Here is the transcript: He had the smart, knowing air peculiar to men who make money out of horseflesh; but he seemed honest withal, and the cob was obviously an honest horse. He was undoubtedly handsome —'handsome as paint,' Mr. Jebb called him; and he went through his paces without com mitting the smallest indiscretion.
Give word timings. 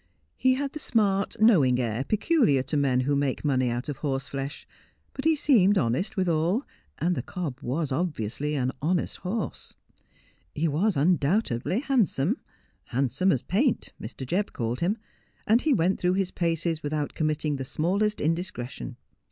He 0.35 0.55
had 0.55 0.73
the 0.73 0.79
smart, 0.79 1.39
knowing 1.39 1.79
air 1.79 2.03
peculiar 2.03 2.63
to 2.63 2.75
men 2.75 3.01
who 3.01 3.15
make 3.15 3.45
money 3.45 3.69
out 3.69 3.87
of 3.87 3.97
horseflesh; 3.97 4.65
but 5.13 5.25
he 5.25 5.35
seemed 5.35 5.77
honest 5.77 6.17
withal, 6.17 6.65
and 6.97 7.13
the 7.13 7.21
cob 7.21 7.59
was 7.61 7.91
obviously 7.91 8.55
an 8.55 8.71
honest 8.81 9.17
horse. 9.17 9.75
He 10.55 10.67
was 10.67 10.97
undoubtedly 10.97 11.81
handsome 11.81 12.37
—'handsome 12.95 13.31
as 13.31 13.43
paint,' 13.43 13.93
Mr. 14.01 14.25
Jebb 14.25 14.53
called 14.53 14.79
him; 14.79 14.97
and 15.45 15.61
he 15.61 15.71
went 15.71 15.99
through 15.99 16.13
his 16.13 16.31
paces 16.31 16.81
without 16.81 17.13
com 17.13 17.27
mitting 17.27 17.57
the 17.57 17.63
smallest 17.63 18.19
indiscretion. 18.19 18.97